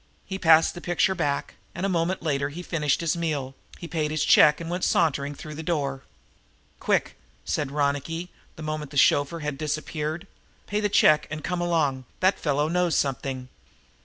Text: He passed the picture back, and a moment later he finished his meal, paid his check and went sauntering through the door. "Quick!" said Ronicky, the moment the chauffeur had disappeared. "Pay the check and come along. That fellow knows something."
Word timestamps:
He 0.25 0.39
passed 0.39 0.73
the 0.73 0.81
picture 0.81 1.13
back, 1.13 1.53
and 1.75 1.85
a 1.85 1.87
moment 1.87 2.23
later 2.23 2.49
he 2.49 2.63
finished 2.63 3.01
his 3.01 3.15
meal, 3.15 3.53
paid 3.79 4.09
his 4.09 4.25
check 4.25 4.59
and 4.59 4.67
went 4.67 4.83
sauntering 4.83 5.35
through 5.35 5.53
the 5.53 5.61
door. 5.61 6.01
"Quick!" 6.79 7.15
said 7.45 7.69
Ronicky, 7.71 8.31
the 8.55 8.63
moment 8.63 8.89
the 8.89 8.97
chauffeur 8.97 9.41
had 9.41 9.59
disappeared. 9.59 10.25
"Pay 10.65 10.79
the 10.79 10.89
check 10.89 11.27
and 11.29 11.43
come 11.43 11.61
along. 11.61 12.05
That 12.19 12.39
fellow 12.39 12.67
knows 12.67 12.97
something." 12.97 13.47